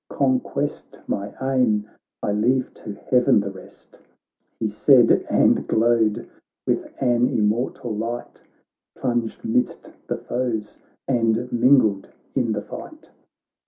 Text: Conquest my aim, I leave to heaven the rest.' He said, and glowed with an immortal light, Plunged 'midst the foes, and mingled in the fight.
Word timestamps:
Conquest 0.09 0.99
my 1.05 1.31
aim, 1.55 1.87
I 2.23 2.31
leave 2.31 2.73
to 2.73 2.95
heaven 2.95 3.39
the 3.39 3.51
rest.' 3.51 3.99
He 4.59 4.67
said, 4.67 5.11
and 5.29 5.67
glowed 5.67 6.27
with 6.65 6.91
an 6.99 7.27
immortal 7.29 7.95
light, 7.95 8.41
Plunged 8.97 9.45
'midst 9.45 9.93
the 10.07 10.17
foes, 10.17 10.79
and 11.07 11.51
mingled 11.51 12.09
in 12.33 12.53
the 12.53 12.63
fight. 12.63 13.11